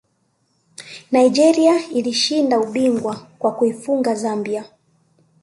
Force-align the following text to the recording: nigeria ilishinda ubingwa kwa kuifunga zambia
nigeria 1.11 1.87
ilishinda 1.93 2.59
ubingwa 2.59 3.27
kwa 3.39 3.55
kuifunga 3.55 4.15
zambia 4.15 4.65